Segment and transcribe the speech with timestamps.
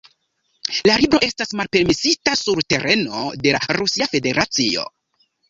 [0.89, 4.89] La libro estas malpermesita sur tereno de la Rusia Federacio.